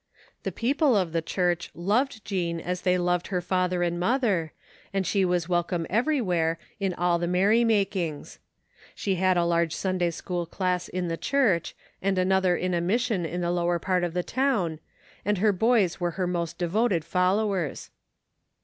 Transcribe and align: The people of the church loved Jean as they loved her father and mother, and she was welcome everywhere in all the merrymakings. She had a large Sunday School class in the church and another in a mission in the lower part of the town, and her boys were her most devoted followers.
The 0.41 0.51
people 0.51 0.97
of 0.97 1.11
the 1.11 1.21
church 1.21 1.69
loved 1.75 2.25
Jean 2.25 2.59
as 2.59 2.81
they 2.81 2.97
loved 2.97 3.27
her 3.27 3.39
father 3.39 3.83
and 3.83 3.99
mother, 3.99 4.51
and 4.91 5.05
she 5.05 5.23
was 5.23 5.47
welcome 5.47 5.85
everywhere 5.91 6.57
in 6.79 6.95
all 6.95 7.19
the 7.19 7.27
merrymakings. 7.27 8.39
She 8.95 9.17
had 9.17 9.37
a 9.37 9.45
large 9.45 9.75
Sunday 9.75 10.09
School 10.09 10.47
class 10.47 10.87
in 10.87 11.07
the 11.07 11.17
church 11.17 11.75
and 12.01 12.17
another 12.17 12.57
in 12.57 12.73
a 12.73 12.81
mission 12.81 13.27
in 13.27 13.41
the 13.41 13.51
lower 13.51 13.77
part 13.77 14.03
of 14.03 14.15
the 14.15 14.23
town, 14.23 14.79
and 15.23 15.37
her 15.37 15.53
boys 15.53 15.99
were 15.99 16.09
her 16.17 16.25
most 16.25 16.57
devoted 16.57 17.05
followers. 17.05 17.91